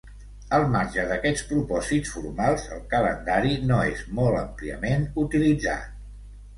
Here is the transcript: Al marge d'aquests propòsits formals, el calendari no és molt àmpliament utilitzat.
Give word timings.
Al 0.57 0.63
marge 0.75 1.03
d'aquests 1.11 1.43
propòsits 1.49 2.15
formals, 2.15 2.65
el 2.79 2.83
calendari 2.97 3.55
no 3.69 3.81
és 3.93 4.05
molt 4.19 4.43
àmpliament 4.43 5.11
utilitzat. 5.29 5.99